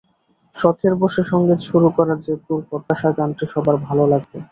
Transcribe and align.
শখের 0.55 0.93
বশে 1.01 1.21
সংগীত 1.23 1.59
শুরু 1.69 1.87
করা 1.97 2.13
জ্যাকোর 2.23 2.59
প্রত্যাশা, 2.69 3.09
গানটি 3.17 3.45
সবার 3.53 3.75
ভালো 3.87 4.03
লাগবে। 4.11 4.37